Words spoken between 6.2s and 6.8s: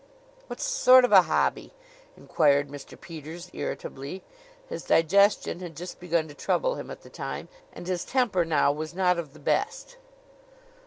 to trouble